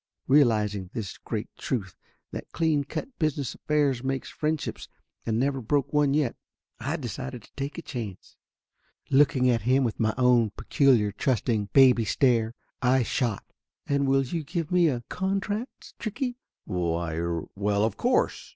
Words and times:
Real 0.25 0.47
izing 0.47 0.91
this 0.93 1.19
great 1.19 1.47
truth, 1.59 1.95
that 2.31 2.51
clean 2.53 2.85
cut 2.85 3.09
business 3.19 3.53
affairs 3.53 4.03
makes 4.03 4.31
friendships 4.31 4.87
and 5.27 5.37
never 5.39 5.61
broke 5.61 5.93
one 5.93 6.15
yet, 6.15 6.35
I 6.79 6.95
decided 6.95 7.43
to 7.43 7.51
take 7.55 7.77
a 7.77 7.83
chance. 7.83 8.35
Looking 9.11 9.47
at 9.47 9.61
him 9.61 9.83
with 9.83 9.99
my 9.99 10.15
own 10.17 10.53
pe 10.57 10.65
culiar 10.75 11.15
trusting, 11.15 11.65
baby 11.73 12.03
stare 12.05 12.55
I 12.81 13.03
shot. 13.03 13.45
"And 13.85 14.07
will 14.09 14.23
you 14.23 14.43
give 14.43 14.71
me 14.71 14.87
a 14.89 15.03
contract, 15.07 15.93
Stricky?" 15.99 16.37
"Why 16.65 17.13
er 17.17 17.43
well, 17.53 17.83
of 17.83 17.95
course!" 17.95 18.49